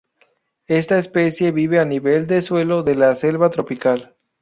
Esta 0.65 0.97
especie 0.97 1.51
vive 1.51 1.77
a 1.77 1.85
nivel 1.85 2.25
de 2.25 2.41
suelo 2.41 2.81
de 2.81 2.95
la 2.95 3.13
selva 3.13 3.51
tropical. 3.51 4.15